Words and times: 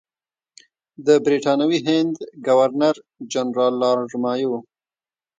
د 1.05 1.07
برټانوي 1.25 1.79
هند 1.87 2.13
ګورنر 2.47 2.95
جنرال 3.31 3.73
لارډ 3.83 4.09
مایو. 4.23 4.53